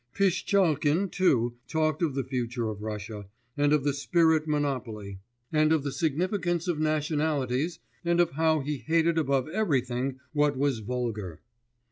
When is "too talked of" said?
1.11-2.15